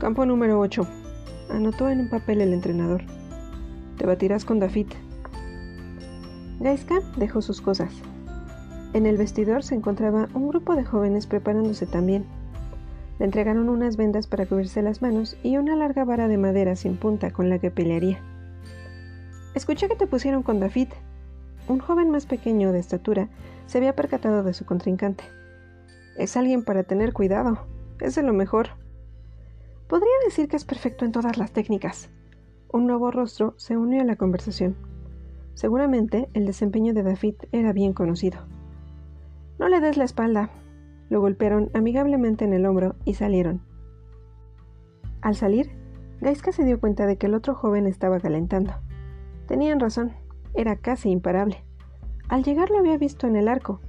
Campo 0.00 0.26
número 0.26 0.58
8. 0.58 0.86
Anotó 1.50 1.88
en 1.88 2.00
un 2.00 2.10
papel 2.10 2.40
el 2.40 2.52
entrenador. 2.52 3.02
Te 3.96 4.06
batirás 4.06 4.44
con 4.44 4.58
David. 4.58 4.88
Gaiska 6.58 7.00
dejó 7.16 7.42
sus 7.42 7.60
cosas. 7.60 7.92
En 8.92 9.06
el 9.06 9.16
vestidor 9.16 9.62
se 9.62 9.76
encontraba 9.76 10.28
un 10.34 10.48
grupo 10.48 10.74
de 10.74 10.84
jóvenes 10.84 11.28
preparándose 11.28 11.86
también. 11.86 12.24
Le 13.20 13.26
entregaron 13.26 13.68
unas 13.68 13.96
vendas 13.96 14.26
para 14.26 14.46
cubrirse 14.46 14.82
las 14.82 15.00
manos 15.00 15.36
y 15.44 15.58
una 15.58 15.76
larga 15.76 16.04
vara 16.04 16.26
de 16.26 16.38
madera 16.38 16.74
sin 16.74 16.96
punta 16.96 17.30
con 17.30 17.50
la 17.50 17.60
que 17.60 17.70
pelearía. 17.70 18.18
Escuché 19.54 19.86
que 19.88 19.96
te 19.96 20.06
pusieron 20.06 20.42
con 20.42 20.58
David, 20.58 20.88
un 21.70 21.78
joven 21.78 22.10
más 22.10 22.26
pequeño 22.26 22.72
de 22.72 22.80
estatura 22.80 23.28
se 23.66 23.78
había 23.78 23.94
percatado 23.94 24.42
de 24.42 24.54
su 24.54 24.66
contrincante. 24.66 25.24
Es 26.16 26.36
alguien 26.36 26.64
para 26.64 26.82
tener 26.82 27.12
cuidado. 27.12 27.66
Es 28.00 28.16
de 28.16 28.22
lo 28.22 28.32
mejor. 28.32 28.70
Podría 29.88 30.12
decir 30.24 30.48
que 30.48 30.56
es 30.56 30.64
perfecto 30.64 31.04
en 31.04 31.12
todas 31.12 31.38
las 31.38 31.52
técnicas. 31.52 32.10
Un 32.72 32.86
nuevo 32.86 33.10
rostro 33.12 33.54
se 33.56 33.76
unió 33.76 34.02
a 34.02 34.04
la 34.04 34.16
conversación. 34.16 34.76
Seguramente 35.54 36.28
el 36.34 36.44
desempeño 36.44 36.92
de 36.92 37.04
David 37.04 37.36
era 37.52 37.72
bien 37.72 37.92
conocido. 37.92 38.40
No 39.58 39.68
le 39.68 39.80
des 39.80 39.96
la 39.96 40.04
espalda. 40.04 40.50
Lo 41.08 41.20
golpearon 41.20 41.70
amigablemente 41.74 42.44
en 42.44 42.52
el 42.52 42.66
hombro 42.66 42.96
y 43.04 43.14
salieron. 43.14 43.62
Al 45.20 45.36
salir, 45.36 45.70
Gaiska 46.20 46.50
se 46.50 46.64
dio 46.64 46.80
cuenta 46.80 47.06
de 47.06 47.16
que 47.16 47.26
el 47.26 47.34
otro 47.34 47.54
joven 47.54 47.86
estaba 47.86 48.18
calentando. 48.18 48.74
Tenían 49.46 49.80
razón 49.80 50.12
era 50.54 50.76
casi 50.76 51.10
imparable. 51.10 51.64
Al 52.28 52.44
llegar 52.44 52.70
lo 52.70 52.78
había 52.78 52.98
visto 52.98 53.26
en 53.26 53.36
el 53.36 53.48
arco, 53.48 53.80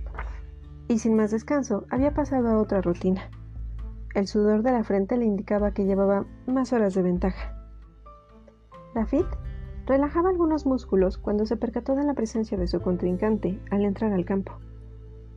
y 0.88 1.00
sin 1.00 1.16
más 1.16 1.32
descanso 1.32 1.86
había 1.90 2.14
pasado 2.14 2.50
a 2.50 2.58
otra 2.58 2.82
rutina. 2.82 3.30
El 4.14 4.28
sudor 4.28 4.62
de 4.62 4.72
la 4.72 4.84
frente 4.84 5.16
le 5.16 5.26
indicaba 5.26 5.72
que 5.72 5.86
llevaba 5.86 6.26
más 6.48 6.74
horas 6.74 6.94
de 6.94 7.02
ventaja. 7.02 7.56
David 8.94 9.26
relajaba 9.86 10.30
algunos 10.30 10.66
músculos 10.66 11.18
cuando 11.18 11.46
se 11.46 11.56
percató 11.56 11.96
de 11.96 12.04
la 12.04 12.14
presencia 12.14 12.58
de 12.58 12.68
su 12.68 12.82
contrincante 12.82 13.60
al 13.70 13.86
entrar 13.86 14.12
al 14.12 14.26
campo. 14.26 14.54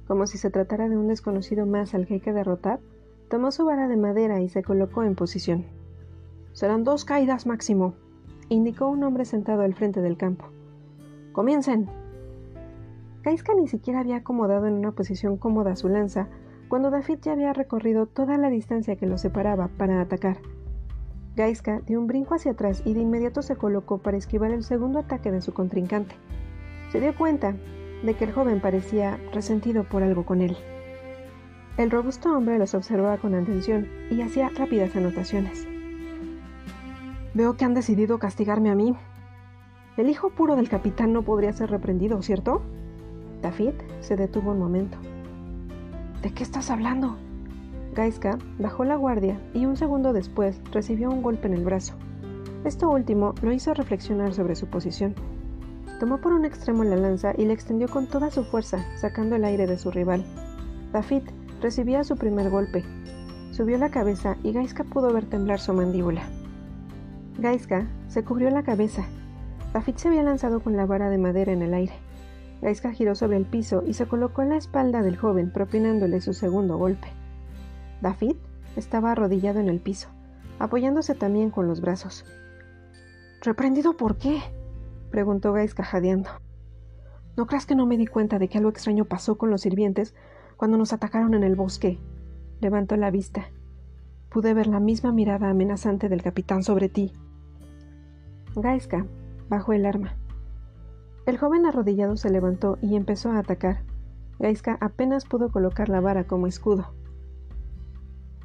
Como 0.08 0.26
si 0.26 0.38
se 0.38 0.50
tratara 0.50 0.88
de 0.88 0.96
un 0.96 1.08
desconocido 1.08 1.66
más 1.66 1.94
al 1.94 2.06
que 2.06 2.14
hay 2.14 2.20
que 2.20 2.32
derrotar, 2.32 2.80
tomó 3.28 3.52
su 3.52 3.64
vara 3.64 3.88
de 3.88 3.96
madera 3.96 4.40
y 4.40 4.48
se 4.48 4.62
colocó 4.62 5.02
en 5.02 5.14
posición. 5.14 5.66
Serán 6.52 6.84
dos 6.84 7.04
caídas 7.04 7.46
máximo, 7.46 7.94
indicó 8.48 8.88
un 8.88 9.02
hombre 9.04 9.24
sentado 9.24 9.62
al 9.62 9.74
frente 9.74 10.00
del 10.00 10.16
campo. 10.16 10.46
¡Comiencen! 11.34 11.88
Kaiska 13.22 13.54
ni 13.54 13.66
siquiera 13.66 13.98
había 13.98 14.18
acomodado 14.18 14.68
en 14.68 14.74
una 14.74 14.92
posición 14.92 15.36
cómoda 15.36 15.74
su 15.74 15.88
lanza 15.88 16.28
cuando 16.68 16.90
David 16.90 17.18
ya 17.22 17.32
había 17.32 17.52
recorrido 17.52 18.06
toda 18.06 18.38
la 18.38 18.50
distancia 18.50 18.94
que 18.94 19.08
lo 19.08 19.18
separaba 19.18 19.66
para 19.76 20.00
atacar. 20.00 20.36
Gaiska 21.34 21.80
dio 21.80 21.98
un 21.98 22.06
brinco 22.06 22.36
hacia 22.36 22.52
atrás 22.52 22.82
y 22.84 22.94
de 22.94 23.00
inmediato 23.00 23.42
se 23.42 23.56
colocó 23.56 23.98
para 23.98 24.16
esquivar 24.16 24.52
el 24.52 24.62
segundo 24.62 25.00
ataque 25.00 25.32
de 25.32 25.42
su 25.42 25.52
contrincante. 25.52 26.14
Se 26.92 27.00
dio 27.00 27.12
cuenta 27.16 27.56
de 28.04 28.14
que 28.14 28.26
el 28.26 28.32
joven 28.32 28.60
parecía 28.60 29.18
resentido 29.32 29.82
por 29.82 30.04
algo 30.04 30.24
con 30.24 30.40
él. 30.40 30.56
El 31.78 31.90
robusto 31.90 32.32
hombre 32.32 32.60
los 32.60 32.74
observaba 32.74 33.18
con 33.18 33.34
atención 33.34 33.88
y 34.08 34.22
hacía 34.22 34.50
rápidas 34.50 34.94
anotaciones. 34.94 35.66
Veo 37.34 37.56
que 37.56 37.64
han 37.64 37.74
decidido 37.74 38.20
castigarme 38.20 38.70
a 38.70 38.76
mí, 38.76 38.94
el 39.96 40.10
hijo 40.10 40.30
puro 40.30 40.56
del 40.56 40.68
capitán 40.68 41.12
no 41.12 41.22
podría 41.22 41.52
ser 41.52 41.70
reprendido, 41.70 42.20
¿cierto? 42.22 42.62
David 43.42 43.74
se 44.00 44.16
detuvo 44.16 44.50
un 44.50 44.58
momento. 44.58 44.98
¿De 46.22 46.32
qué 46.32 46.42
estás 46.42 46.70
hablando? 46.70 47.16
Gaiska 47.94 48.38
bajó 48.58 48.84
la 48.84 48.96
guardia 48.96 49.40
y 49.52 49.66
un 49.66 49.76
segundo 49.76 50.12
después 50.12 50.60
recibió 50.72 51.10
un 51.10 51.22
golpe 51.22 51.46
en 51.46 51.54
el 51.54 51.64
brazo. 51.64 51.94
Esto 52.64 52.90
último 52.90 53.34
lo 53.42 53.52
hizo 53.52 53.72
reflexionar 53.72 54.34
sobre 54.34 54.56
su 54.56 54.66
posición. 54.66 55.14
Tomó 56.00 56.18
por 56.18 56.32
un 56.32 56.44
extremo 56.44 56.82
la 56.82 56.96
lanza 56.96 57.32
y 57.36 57.44
la 57.44 57.52
extendió 57.52 57.88
con 57.88 58.08
toda 58.08 58.30
su 58.30 58.42
fuerza, 58.42 58.84
sacando 58.96 59.36
el 59.36 59.44
aire 59.44 59.66
de 59.66 59.78
su 59.78 59.92
rival. 59.92 60.24
David 60.92 61.22
recibía 61.60 62.02
su 62.02 62.16
primer 62.16 62.50
golpe. 62.50 62.82
Subió 63.52 63.78
la 63.78 63.90
cabeza 63.90 64.36
y 64.42 64.52
Gaiska 64.52 64.82
pudo 64.82 65.12
ver 65.12 65.26
temblar 65.26 65.60
su 65.60 65.72
mandíbula. 65.72 66.22
Gaiska 67.38 67.86
se 68.08 68.24
cubrió 68.24 68.50
la 68.50 68.64
cabeza 68.64 69.04
David 69.74 69.96
se 69.96 70.06
había 70.06 70.22
lanzado 70.22 70.60
con 70.60 70.76
la 70.76 70.86
vara 70.86 71.10
de 71.10 71.18
madera 71.18 71.50
en 71.50 71.60
el 71.60 71.74
aire. 71.74 71.94
Gaiska 72.62 72.92
giró 72.92 73.16
sobre 73.16 73.36
el 73.36 73.44
piso 73.44 73.82
y 73.84 73.94
se 73.94 74.06
colocó 74.06 74.40
en 74.40 74.50
la 74.50 74.56
espalda 74.56 75.02
del 75.02 75.16
joven, 75.16 75.50
propinándole 75.50 76.20
su 76.20 76.32
segundo 76.32 76.78
golpe. 76.78 77.08
David 78.00 78.36
estaba 78.76 79.10
arrodillado 79.10 79.58
en 79.58 79.68
el 79.68 79.80
piso, 79.80 80.10
apoyándose 80.60 81.16
también 81.16 81.50
con 81.50 81.66
los 81.66 81.80
brazos. 81.80 82.24
¿Reprendido 83.42 83.96
por 83.96 84.16
qué? 84.16 84.40
preguntó 85.10 85.52
Gaiska 85.52 85.82
jadeando. 85.82 86.30
¿No 87.36 87.46
creas 87.46 87.66
que 87.66 87.74
no 87.74 87.84
me 87.84 87.96
di 87.98 88.06
cuenta 88.06 88.38
de 88.38 88.46
que 88.46 88.58
algo 88.58 88.70
extraño 88.70 89.06
pasó 89.06 89.36
con 89.36 89.50
los 89.50 89.62
sirvientes 89.62 90.14
cuando 90.56 90.78
nos 90.78 90.92
atacaron 90.92 91.34
en 91.34 91.42
el 91.42 91.56
bosque? 91.56 91.98
Levantó 92.60 92.96
la 92.96 93.10
vista. 93.10 93.48
Pude 94.30 94.54
ver 94.54 94.68
la 94.68 94.78
misma 94.78 95.10
mirada 95.10 95.50
amenazante 95.50 96.08
del 96.08 96.22
capitán 96.22 96.62
sobre 96.62 96.88
ti. 96.88 97.12
Gaiska 98.54 99.04
Bajó 99.48 99.72
el 99.72 99.86
arma. 99.86 100.16
El 101.26 101.38
joven 101.38 101.66
arrodillado 101.66 102.16
se 102.16 102.30
levantó 102.30 102.78
y 102.82 102.96
empezó 102.96 103.30
a 103.30 103.38
atacar. 103.38 103.82
Gaiska 104.38 104.76
apenas 104.80 105.24
pudo 105.24 105.50
colocar 105.50 105.88
la 105.88 106.00
vara 106.00 106.24
como 106.24 106.46
escudo. 106.46 106.92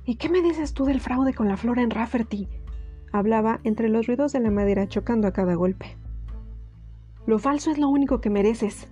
¿Y 0.06 0.16
qué 0.16 0.30
me 0.30 0.42
dices 0.42 0.74
tú 0.74 0.86
del 0.86 1.02
fraude 1.02 1.34
con 1.34 1.48
la 1.48 1.58
flora 1.58 1.82
en 1.82 1.92
Rafferty? 1.92 2.48
Hablaba 3.12 3.60
entre 3.64 3.90
los 3.90 4.08
ruidos 4.08 4.32
de 4.34 4.40
la 4.40 4.52
madera 4.52 4.88
chocando 4.88 5.28
a 5.28 5.34
cada 5.34 5.56
golpe. 5.56 5.98
Lo 7.26 7.38
falso 7.38 7.70
es 7.72 7.78
lo 7.78 7.90
único 7.90 8.22
que 8.22 8.30
mereces. 8.30 8.88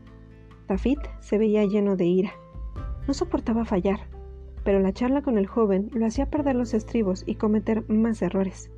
David 0.67 0.99
se 1.19 1.37
veía 1.37 1.65
lleno 1.65 1.95
de 1.95 2.05
ira. 2.05 2.31
No 3.07 3.13
soportaba 3.13 3.63
fallar, 3.63 4.01
pero 4.63 4.79
la 4.79 4.91
charla 4.91 5.21
con 5.21 5.37
el 5.37 5.47
joven 5.47 5.89
lo 5.93 6.05
hacía 6.05 6.29
perder 6.29 6.55
los 6.55 6.73
estribos 6.73 7.23
y 7.25 7.35
cometer 7.35 7.89
más 7.89 8.21
errores. 8.21 8.69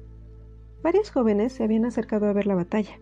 Varios 0.83 1.11
jóvenes 1.11 1.53
se 1.53 1.63
habían 1.63 1.85
acercado 1.85 2.27
a 2.27 2.33
ver 2.33 2.45
la 2.45 2.55
batalla. 2.55 2.99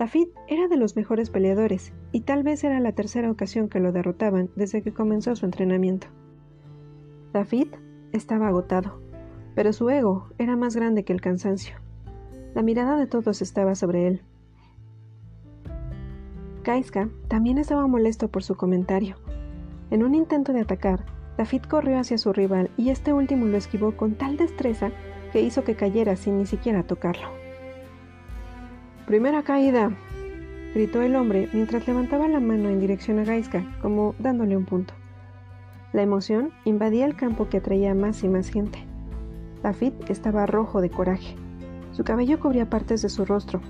David 0.00 0.28
era 0.48 0.66
de 0.66 0.78
los 0.78 0.96
mejores 0.96 1.28
peleadores 1.28 1.92
y 2.10 2.22
tal 2.22 2.42
vez 2.42 2.64
era 2.64 2.80
la 2.80 2.92
tercera 2.92 3.30
ocasión 3.30 3.68
que 3.68 3.80
lo 3.80 3.92
derrotaban 3.92 4.48
desde 4.56 4.80
que 4.80 4.94
comenzó 4.94 5.36
su 5.36 5.44
entrenamiento. 5.44 6.06
David 7.34 7.66
estaba 8.10 8.48
agotado, 8.48 8.98
pero 9.54 9.74
su 9.74 9.90
ego 9.90 10.30
era 10.38 10.56
más 10.56 10.74
grande 10.74 11.04
que 11.04 11.12
el 11.12 11.20
cansancio. 11.20 11.76
La 12.54 12.62
mirada 12.62 12.96
de 12.96 13.06
todos 13.06 13.42
estaba 13.42 13.74
sobre 13.74 14.06
él. 14.06 14.22
Gaiska 16.64 17.10
también 17.28 17.58
estaba 17.58 17.86
molesto 17.86 18.28
por 18.28 18.42
su 18.42 18.54
comentario. 18.54 19.16
En 19.90 20.02
un 20.02 20.14
intento 20.14 20.54
de 20.54 20.62
atacar, 20.62 21.04
David 21.36 21.64
corrió 21.68 21.98
hacia 21.98 22.16
su 22.16 22.32
rival 22.32 22.70
y 22.78 22.88
este 22.88 23.12
último 23.12 23.44
lo 23.44 23.58
esquivó 23.58 23.94
con 23.94 24.14
tal 24.14 24.38
destreza 24.38 24.92
que 25.30 25.42
hizo 25.42 25.62
que 25.62 25.76
cayera 25.76 26.16
sin 26.16 26.38
ni 26.38 26.46
siquiera 26.46 26.84
tocarlo. 26.84 27.39
Primera 29.10 29.42
caída, 29.42 29.90
gritó 30.72 31.02
el 31.02 31.16
hombre 31.16 31.48
mientras 31.52 31.84
levantaba 31.88 32.28
la 32.28 32.38
mano 32.38 32.68
en 32.68 32.78
dirección 32.78 33.18
a 33.18 33.24
Gaiska, 33.24 33.64
como 33.82 34.14
dándole 34.20 34.56
un 34.56 34.66
punto. 34.66 34.94
La 35.92 36.02
emoción 36.02 36.52
invadía 36.64 37.06
el 37.06 37.16
campo 37.16 37.48
que 37.48 37.56
atraía 37.56 37.92
más 37.92 38.22
y 38.22 38.28
más 38.28 38.48
gente. 38.50 38.78
David 39.64 39.94
estaba 40.06 40.46
rojo 40.46 40.80
de 40.80 40.90
coraje. 40.90 41.34
Su 41.90 42.04
cabello 42.04 42.38
cubría 42.38 42.70
partes 42.70 43.02
de 43.02 43.08
su 43.08 43.24
rostro. 43.24 43.60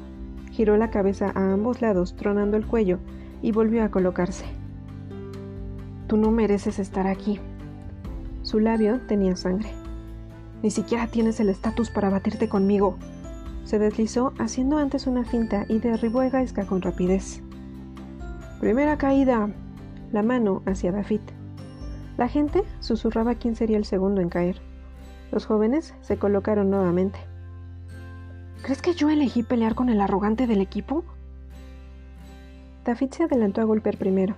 Giró 0.51 0.77
la 0.77 0.91
cabeza 0.91 1.33
a 1.35 1.55
ambos 1.55 1.81
lados, 1.81 2.17
tronando 2.17 2.59
el 2.59 2.67
cuello, 2.67 2.99
y 3.41 3.51
volvió 3.51 3.83
a 3.83 3.91
colocarse. 3.91 4.45
Tú 6.07 6.19
no 6.19 6.31
mereces 6.33 6.79
estar 6.79 7.07
aquí. 7.07 7.41
Su 8.43 8.61
labio 8.61 9.01
tenía 9.07 9.37
sangre. 9.37 9.71
Ni 10.63 10.71
siquiera 10.71 11.07
tienes 11.07 11.41
el 11.41 11.49
estatus 11.49 11.89
para 11.89 12.11
batirte 12.11 12.51
conmigo. 12.51 12.99
Se 13.71 13.79
deslizó 13.79 14.33
haciendo 14.41 14.79
antes 14.79 15.07
una 15.07 15.25
finta 15.25 15.65
y 15.69 15.79
derribó 15.79 16.23
a 16.23 16.29
Gaiska 16.29 16.67
con 16.67 16.83
rapidez. 16.83 17.41
Primera 18.59 18.99
caída. 18.99 19.49
La 20.11 20.25
mano 20.25 20.61
hacia 20.67 20.91
David. 20.91 21.21
La 22.17 22.27
gente 22.27 22.65
susurraba 22.81 23.37
quién 23.37 23.55
sería 23.55 23.77
el 23.77 23.85
segundo 23.85 24.23
en 24.23 24.29
caer. 24.29 24.61
Los 25.31 25.47
jóvenes 25.47 25.95
se 26.01 26.17
colocaron 26.17 26.69
nuevamente. 26.69 27.21
¿Crees 28.63 28.83
que 28.83 28.95
yo 28.95 29.09
elegí 29.09 29.45
pelear 29.45 29.77
con 29.77 29.89
el 29.89 30.01
arrogante 30.01 30.49
del 30.49 30.63
equipo? 30.63 31.05
David 32.85 33.13
se 33.13 33.23
adelantó 33.23 33.61
a 33.61 33.67
golpear 33.67 33.99
primero. 33.99 34.35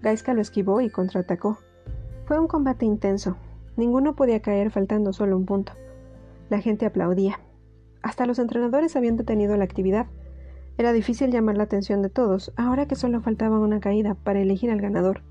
Gaiska 0.00 0.32
lo 0.32 0.40
esquivó 0.40 0.80
y 0.80 0.88
contraatacó. 0.88 1.58
Fue 2.24 2.40
un 2.40 2.48
combate 2.48 2.86
intenso. 2.86 3.36
Ninguno 3.76 4.16
podía 4.16 4.40
caer 4.40 4.70
faltando 4.70 5.12
solo 5.12 5.36
un 5.36 5.44
punto. 5.44 5.74
La 6.48 6.62
gente 6.62 6.86
aplaudía. 6.86 7.43
Hasta 8.04 8.26
los 8.26 8.38
entrenadores 8.38 8.96
habían 8.96 9.16
detenido 9.16 9.56
la 9.56 9.64
actividad. 9.64 10.06
Era 10.76 10.92
difícil 10.92 11.30
llamar 11.30 11.56
la 11.56 11.62
atención 11.62 12.02
de 12.02 12.10
todos, 12.10 12.52
ahora 12.54 12.86
que 12.86 12.96
solo 12.96 13.22
faltaba 13.22 13.58
una 13.58 13.80
caída 13.80 14.14
para 14.14 14.42
elegir 14.42 14.70
al 14.70 14.82
ganador. 14.82 15.22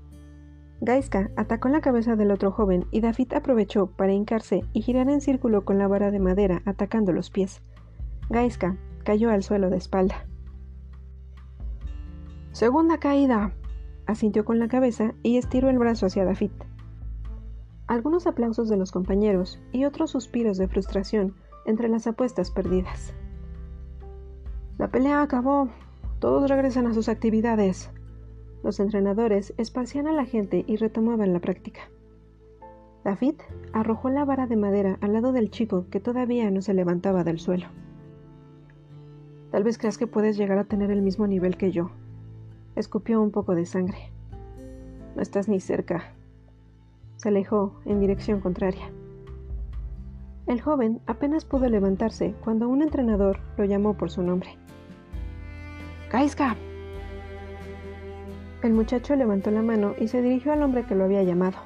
Gaiska 0.80 1.30
atacó 1.36 1.68
la 1.68 1.80
cabeza 1.80 2.16
del 2.16 2.32
otro 2.32 2.50
joven 2.50 2.86
y 2.90 3.00
David 3.00 3.32
aprovechó 3.32 3.86
para 3.86 4.12
hincarse 4.12 4.64
y 4.72 4.82
girar 4.82 5.08
en 5.08 5.20
círculo 5.20 5.64
con 5.64 5.78
la 5.78 5.86
vara 5.86 6.10
de 6.10 6.18
madera 6.18 6.62
atacando 6.64 7.12
los 7.12 7.30
pies. 7.30 7.62
Gaiska 8.28 8.76
cayó 9.04 9.30
al 9.30 9.44
suelo 9.44 9.70
de 9.70 9.76
espalda. 9.76 10.26
Segunda 12.50 12.98
caída, 12.98 13.52
asintió 14.06 14.44
con 14.44 14.58
la 14.58 14.66
cabeza 14.66 15.14
y 15.22 15.36
estiró 15.36 15.70
el 15.70 15.78
brazo 15.78 16.06
hacia 16.06 16.24
David. 16.24 16.50
Algunos 17.86 18.26
aplausos 18.26 18.68
de 18.68 18.76
los 18.76 18.90
compañeros 18.90 19.60
y 19.70 19.84
otros 19.84 20.10
suspiros 20.10 20.58
de 20.58 20.66
frustración 20.66 21.36
entre 21.64 21.88
las 21.88 22.06
apuestas 22.06 22.50
perdidas. 22.50 23.14
La 24.78 24.88
pelea 24.88 25.22
acabó. 25.22 25.68
Todos 26.18 26.48
regresan 26.50 26.86
a 26.86 26.94
sus 26.94 27.08
actividades. 27.08 27.90
Los 28.62 28.80
entrenadores 28.80 29.54
esparcían 29.56 30.08
a 30.08 30.12
la 30.12 30.24
gente 30.24 30.64
y 30.66 30.76
retomaban 30.76 31.32
la 31.32 31.40
práctica. 31.40 31.82
David 33.04 33.34
arrojó 33.72 34.08
la 34.08 34.24
vara 34.24 34.46
de 34.46 34.56
madera 34.56 34.96
al 35.02 35.12
lado 35.12 35.32
del 35.32 35.50
chico 35.50 35.86
que 35.90 36.00
todavía 36.00 36.50
no 36.50 36.62
se 36.62 36.72
levantaba 36.72 37.22
del 37.22 37.38
suelo. 37.38 37.66
Tal 39.50 39.62
vez 39.62 39.78
creas 39.78 39.98
que 39.98 40.06
puedes 40.06 40.36
llegar 40.36 40.58
a 40.58 40.64
tener 40.64 40.90
el 40.90 41.02
mismo 41.02 41.26
nivel 41.26 41.56
que 41.56 41.70
yo. 41.70 41.90
Escupió 42.74 43.20
un 43.20 43.30
poco 43.30 43.54
de 43.54 43.66
sangre. 43.66 44.10
No 45.14 45.22
estás 45.22 45.48
ni 45.48 45.60
cerca. 45.60 46.14
Se 47.16 47.28
alejó 47.28 47.78
en 47.84 48.00
dirección 48.00 48.40
contraria. 48.40 48.90
El 50.46 50.60
joven 50.60 51.00
apenas 51.06 51.46
pudo 51.46 51.70
levantarse 51.70 52.34
cuando 52.44 52.68
un 52.68 52.82
entrenador 52.82 53.38
lo 53.56 53.64
llamó 53.64 53.94
por 53.94 54.10
su 54.10 54.22
nombre. 54.22 54.58
¡Kaiska! 56.10 56.54
El 58.62 58.74
muchacho 58.74 59.16
levantó 59.16 59.50
la 59.50 59.62
mano 59.62 59.94
y 59.98 60.08
se 60.08 60.20
dirigió 60.20 60.52
al 60.52 60.62
hombre 60.62 60.84
que 60.84 60.94
lo 60.94 61.04
había 61.04 61.22
llamado. 61.22 61.56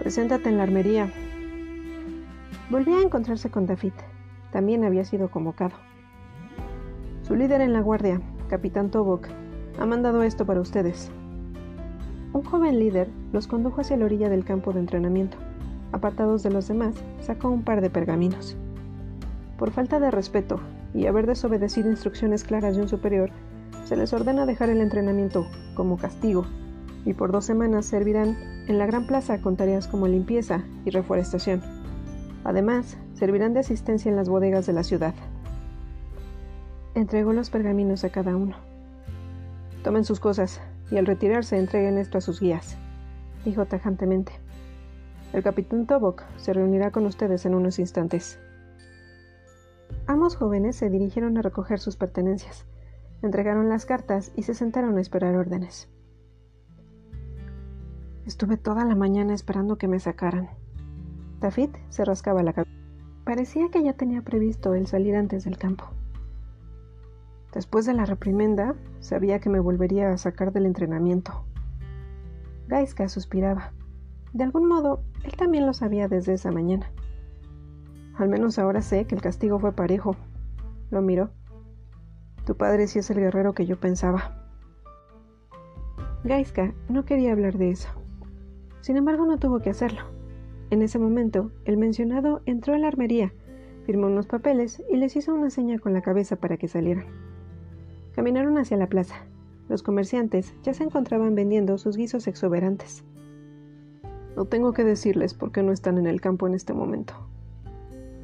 Preséntate 0.00 0.48
en 0.48 0.56
la 0.56 0.64
armería. 0.64 1.08
Volvió 2.68 2.96
a 2.96 3.02
encontrarse 3.02 3.48
con 3.48 3.66
David. 3.66 3.92
También 4.50 4.84
había 4.84 5.04
sido 5.04 5.30
convocado. 5.30 5.76
Su 7.22 7.36
líder 7.36 7.60
en 7.60 7.72
la 7.72 7.80
guardia, 7.80 8.20
capitán 8.48 8.90
Tobok, 8.90 9.28
ha 9.78 9.86
mandado 9.86 10.22
esto 10.22 10.46
para 10.46 10.60
ustedes. 10.60 11.12
Un 12.32 12.42
joven 12.42 12.80
líder 12.80 13.08
los 13.32 13.46
condujo 13.46 13.82
hacia 13.82 13.96
la 13.96 14.04
orilla 14.04 14.28
del 14.28 14.44
campo 14.44 14.72
de 14.72 14.80
entrenamiento. 14.80 15.36
Apartados 15.92 16.42
de 16.42 16.50
los 16.50 16.68
demás, 16.68 16.94
sacó 17.20 17.48
un 17.48 17.62
par 17.62 17.80
de 17.80 17.90
pergaminos. 17.90 18.56
Por 19.58 19.70
falta 19.70 20.00
de 20.00 20.10
respeto 20.10 20.60
y 20.94 21.06
haber 21.06 21.26
desobedecido 21.26 21.90
instrucciones 21.90 22.44
claras 22.44 22.76
de 22.76 22.82
un 22.82 22.88
superior, 22.88 23.30
se 23.84 23.96
les 23.96 24.12
ordena 24.12 24.46
dejar 24.46 24.68
el 24.68 24.80
entrenamiento 24.80 25.46
como 25.74 25.96
castigo 25.96 26.44
y 27.04 27.14
por 27.14 27.30
dos 27.30 27.44
semanas 27.44 27.86
servirán 27.86 28.36
en 28.66 28.78
la 28.78 28.86
gran 28.86 29.06
plaza 29.06 29.40
con 29.40 29.56
tareas 29.56 29.86
como 29.86 30.08
limpieza 30.08 30.64
y 30.84 30.90
reforestación. 30.90 31.62
Además, 32.44 32.98
servirán 33.14 33.54
de 33.54 33.60
asistencia 33.60 34.10
en 34.10 34.16
las 34.16 34.28
bodegas 34.28 34.66
de 34.66 34.72
la 34.72 34.82
ciudad. 34.82 35.14
Entregó 36.94 37.32
los 37.32 37.50
pergaminos 37.50 38.04
a 38.04 38.10
cada 38.10 38.36
uno. 38.36 38.56
Tomen 39.84 40.04
sus 40.04 40.18
cosas 40.18 40.60
y 40.90 40.96
al 40.96 41.06
retirarse 41.06 41.58
entreguen 41.58 41.98
esto 41.98 42.18
a 42.18 42.20
sus 42.20 42.40
guías, 42.40 42.76
dijo 43.44 43.66
tajantemente. 43.66 44.32
El 45.32 45.42
capitán 45.42 45.86
Tobok 45.86 46.22
se 46.36 46.52
reunirá 46.52 46.90
con 46.90 47.06
ustedes 47.06 47.44
en 47.46 47.54
unos 47.54 47.78
instantes. 47.78 48.38
Ambos 50.06 50.36
jóvenes 50.36 50.76
se 50.76 50.88
dirigieron 50.88 51.36
a 51.36 51.42
recoger 51.42 51.80
sus 51.80 51.96
pertenencias, 51.96 52.64
entregaron 53.22 53.68
las 53.68 53.86
cartas 53.86 54.32
y 54.36 54.44
se 54.44 54.54
sentaron 54.54 54.96
a 54.96 55.00
esperar 55.00 55.34
órdenes. 55.36 55.88
Estuve 58.24 58.56
toda 58.56 58.84
la 58.84 58.94
mañana 58.94 59.34
esperando 59.34 59.78
que 59.78 59.88
me 59.88 60.00
sacaran. 60.00 60.48
David 61.40 61.70
se 61.90 62.04
rascaba 62.04 62.42
la 62.42 62.52
cabeza. 62.52 62.76
Parecía 63.24 63.68
que 63.70 63.82
ya 63.82 63.92
tenía 63.92 64.22
previsto 64.22 64.74
el 64.74 64.86
salir 64.86 65.16
antes 65.16 65.44
del 65.44 65.58
campo. 65.58 65.84
Después 67.52 67.86
de 67.86 67.94
la 67.94 68.04
reprimenda, 68.04 68.74
sabía 69.00 69.40
que 69.40 69.48
me 69.48 69.60
volvería 69.60 70.10
a 70.10 70.18
sacar 70.18 70.52
del 70.52 70.66
entrenamiento. 70.66 71.44
Gaiska 72.68 73.08
suspiraba. 73.08 73.72
De 74.36 74.44
algún 74.44 74.68
modo, 74.68 75.00
él 75.24 75.32
también 75.32 75.64
lo 75.64 75.72
sabía 75.72 76.08
desde 76.08 76.34
esa 76.34 76.52
mañana. 76.52 76.90
Al 78.18 78.28
menos 78.28 78.58
ahora 78.58 78.82
sé 78.82 79.06
que 79.06 79.14
el 79.14 79.22
castigo 79.22 79.58
fue 79.58 79.72
parejo. 79.72 80.14
Lo 80.90 81.00
miró. 81.00 81.30
Tu 82.44 82.54
padre 82.54 82.86
sí 82.86 82.98
es 82.98 83.08
el 83.08 83.16
guerrero 83.16 83.54
que 83.54 83.64
yo 83.64 83.80
pensaba. 83.80 84.46
Gaiska 86.22 86.74
no 86.90 87.06
quería 87.06 87.32
hablar 87.32 87.56
de 87.56 87.70
eso. 87.70 87.88
Sin 88.82 88.98
embargo, 88.98 89.24
no 89.24 89.38
tuvo 89.38 89.60
que 89.60 89.70
hacerlo. 89.70 90.02
En 90.68 90.82
ese 90.82 90.98
momento, 90.98 91.50
el 91.64 91.78
mencionado 91.78 92.42
entró 92.44 92.74
a 92.74 92.78
la 92.78 92.88
armería, 92.88 93.32
firmó 93.86 94.08
unos 94.08 94.26
papeles 94.26 94.82
y 94.90 94.96
les 94.96 95.16
hizo 95.16 95.32
una 95.32 95.48
seña 95.48 95.78
con 95.78 95.94
la 95.94 96.02
cabeza 96.02 96.36
para 96.36 96.58
que 96.58 96.68
salieran. 96.68 97.06
Caminaron 98.14 98.58
hacia 98.58 98.76
la 98.76 98.90
plaza. 98.90 99.16
Los 99.70 99.82
comerciantes 99.82 100.52
ya 100.62 100.74
se 100.74 100.84
encontraban 100.84 101.34
vendiendo 101.34 101.78
sus 101.78 101.96
guisos 101.96 102.26
exuberantes. 102.26 103.02
No 104.36 104.44
tengo 104.44 104.74
que 104.74 104.84
decirles 104.84 105.32
por 105.32 105.50
qué 105.50 105.62
no 105.62 105.72
están 105.72 105.96
en 105.96 106.06
el 106.06 106.20
campo 106.20 106.46
en 106.46 106.52
este 106.52 106.74
momento. 106.74 107.14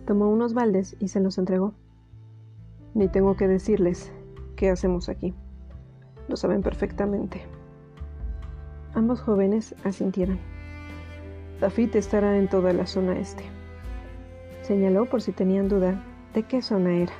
Tomó 0.07 0.29
unos 0.29 0.53
baldes 0.53 0.95
y 1.01 1.09
se 1.09 1.21
los 1.21 1.39
entregó. 1.39 1.73
Ni 2.93 3.09
tengo 3.09 3.35
que 3.35 3.49
decirles 3.49 4.13
qué 4.55 4.69
hacemos 4.69 5.09
aquí. 5.09 5.33
Lo 6.29 6.37
saben 6.37 6.61
perfectamente. 6.61 7.41
Ambos 8.95 9.23
jóvenes 9.23 9.75
asintieron. 9.85 10.39
David 11.61 11.97
estará 11.97 12.37
en 12.37 12.49
toda 12.49 12.75
la 12.75 12.87
zona 12.87 13.19
este. 13.19 13.45
Señaló 14.61 15.07
por 15.07 15.23
si 15.23 15.33
tenían 15.33 15.71
duda 15.71 16.05
de 16.35 16.43
qué 16.43 16.61
zona 16.61 16.95
era. 16.95 17.15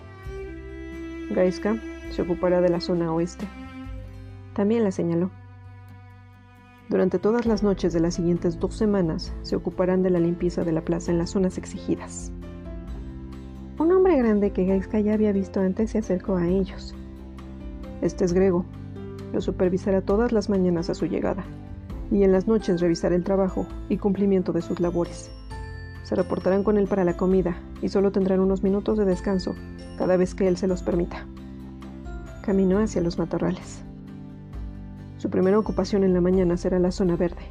Gaiska 1.31 1.77
se 2.11 2.21
ocupará 2.21 2.61
de 2.61 2.69
la 2.69 2.81
zona 2.81 3.11
oeste. 3.11 3.47
También 4.53 4.85
la 4.85 4.91
señaló. 4.91 5.31
Durante 6.93 7.19
todas 7.19 7.47
las 7.47 7.63
noches 7.63 7.95
de 7.95 8.01
las 8.01 8.13
siguientes 8.13 8.61
dos 8.61 8.75
semanas 8.75 9.33
se 9.41 9.57
ocuparán 9.57 10.03
de 10.03 10.11
la 10.11 10.21
limpieza 10.21 10.63
de 10.63 10.73
la 10.73 10.83
plaza 10.83 11.11
en 11.11 11.17
las 11.17 11.31
zonas 11.31 11.57
exigidas. 11.57 12.31
Un 13.79 13.91
hombre 13.93 14.15
grande 14.19 14.51
que 14.51 14.67
Gaiska 14.67 15.01
ya 15.01 15.15
había 15.15 15.33
visto 15.33 15.59
antes 15.61 15.93
se 15.93 15.97
acercó 15.97 16.37
a 16.37 16.47
ellos. 16.47 16.95
Este 18.03 18.27
es 18.27 18.35
Grego. 18.35 18.67
Lo 19.33 19.41
supervisará 19.41 20.03
todas 20.03 20.33
las 20.33 20.51
mañanas 20.51 20.91
a 20.91 20.95
su 20.95 21.07
llegada 21.07 21.47
y 22.11 22.25
en 22.25 22.33
las 22.33 22.47
noches 22.47 22.83
revisará 22.83 23.15
el 23.15 23.25
trabajo 23.25 23.67
y 23.89 23.97
cumplimiento 23.97 24.53
de 24.53 24.61
sus 24.61 24.79
labores. 24.79 25.31
Se 26.03 26.15
reportarán 26.15 26.63
con 26.63 26.77
él 26.77 26.89
para 26.89 27.05
la 27.05 27.17
comida 27.17 27.57
y 27.81 27.89
solo 27.89 28.13
tendrán 28.13 28.41
unos 28.41 28.63
minutos 28.63 28.99
de 28.99 29.07
descanso 29.07 29.55
cada 29.97 30.19
vez 30.19 30.35
que 30.35 30.47
él 30.47 30.59
se 30.59 30.67
los 30.67 30.83
permita. 30.83 31.25
Caminó 32.45 32.81
hacia 32.81 33.01
los 33.01 33.17
matorrales. 33.17 33.83
Su 35.23 35.31
primera 35.31 35.57
ocupación 35.57 36.03
en 36.03 36.15
la 36.15 36.21
mañana 36.21 36.57
será 36.57 36.81
la 36.81 36.91
zona 36.91 37.15
verde. 37.15 37.45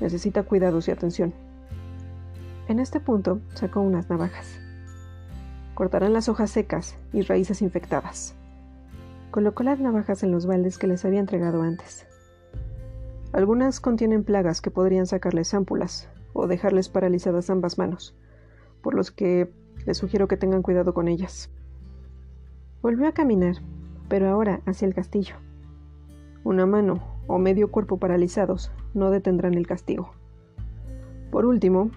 Necesita 0.00 0.42
cuidados 0.42 0.88
y 0.88 0.90
atención. 0.90 1.32
En 2.66 2.80
este 2.80 2.98
punto 2.98 3.40
sacó 3.54 3.82
unas 3.82 4.10
navajas. 4.10 4.58
Cortarán 5.74 6.12
las 6.12 6.28
hojas 6.28 6.50
secas 6.50 6.96
y 7.12 7.22
raíces 7.22 7.62
infectadas. 7.62 8.34
Colocó 9.30 9.62
las 9.62 9.78
navajas 9.78 10.24
en 10.24 10.32
los 10.32 10.46
baldes 10.46 10.76
que 10.76 10.88
les 10.88 11.04
había 11.04 11.20
entregado 11.20 11.62
antes. 11.62 12.04
Algunas 13.32 13.78
contienen 13.78 14.24
plagas 14.24 14.60
que 14.60 14.72
podrían 14.72 15.06
sacarles 15.06 15.54
ámpulas 15.54 16.08
o 16.32 16.48
dejarles 16.48 16.88
paralizadas 16.88 17.48
ambas 17.48 17.78
manos, 17.78 18.16
por 18.82 18.94
los 18.94 19.12
que 19.12 19.52
les 19.86 19.98
sugiero 19.98 20.26
que 20.26 20.36
tengan 20.36 20.62
cuidado 20.62 20.94
con 20.94 21.06
ellas. 21.06 21.48
Volvió 22.82 23.06
a 23.06 23.12
caminar, 23.12 23.54
pero 24.08 24.28
ahora 24.28 24.62
hacia 24.66 24.88
el 24.88 24.94
castillo. 24.94 25.36
Una 26.44 26.66
mano 26.66 27.00
o 27.26 27.38
medio 27.38 27.70
cuerpo 27.70 27.98
paralizados 27.98 28.72
no 28.94 29.10
detendrán 29.10 29.54
el 29.54 29.66
castigo. 29.66 30.12
Por 31.30 31.44
último, 31.46 31.90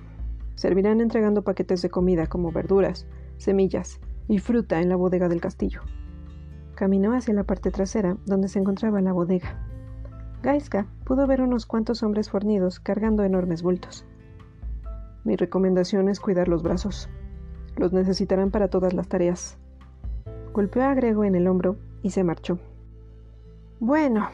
servirán 0.56 1.02
entregando 1.02 1.44
paquetes 1.44 1.82
de 1.82 1.90
comida 1.90 2.28
como 2.28 2.52
verduras, 2.52 3.08
semillas 3.38 4.00
y 4.28 4.40
fruta 4.40 4.82
en 4.82 4.90
la 4.90 4.96
bodega 4.96 5.30
del 5.30 5.42
castillo. 5.42 5.82
Caminó 6.76 7.14
hacia 7.14 7.34
la 7.34 7.44
parte 7.44 7.72
trasera, 7.72 8.18
donde 8.26 8.48
se 8.48 8.60
encontraba 8.60 9.02
la 9.02 9.14
bodega. 9.14 9.60
Gaiska 10.42 10.88
pudo 11.06 11.28
ver 11.28 11.42
unos 11.42 11.66
cuantos 11.66 12.02
hombres 12.04 12.30
fornidos 12.30 12.80
cargando 12.80 13.24
enormes 13.24 13.62
bultos. 13.62 14.06
Mi 15.24 15.36
recomendación 15.36 16.10
es 16.10 16.20
cuidar 16.20 16.48
los 16.48 16.64
brazos. 16.64 17.10
Los 17.78 17.94
necesitarán 17.94 18.50
para 18.50 18.70
todas 18.70 18.94
las 18.94 19.08
tareas. 19.08 19.58
Golpeó 20.52 20.84
a 20.84 20.94
Grego 20.96 21.24
en 21.24 21.36
el 21.36 21.48
hombro 21.48 21.78
y 22.02 22.10
se 22.10 22.24
marchó. 22.24 22.60
Bueno. 23.82 24.30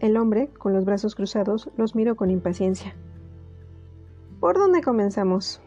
El 0.00 0.16
hombre, 0.16 0.48
con 0.48 0.72
los 0.72 0.84
brazos 0.84 1.14
cruzados, 1.14 1.70
los 1.76 1.94
miró 1.94 2.16
con 2.16 2.28
impaciencia. 2.28 2.92
¿Por 4.40 4.58
dónde 4.58 4.82
comenzamos? 4.82 5.62